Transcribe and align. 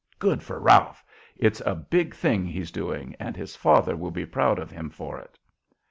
Good 0.17 0.41
for 0.41 0.59
Ralph! 0.59 1.03
It's 1.37 1.61
a 1.63 1.75
big 1.75 2.15
thing 2.15 2.47
he's 2.47 2.71
doing, 2.71 3.15
and 3.19 3.37
his 3.37 3.55
father 3.55 3.95
will 3.95 4.09
be 4.09 4.25
proud 4.25 4.57
of 4.57 4.71
him 4.71 4.89
for 4.89 5.19
it." 5.19 5.37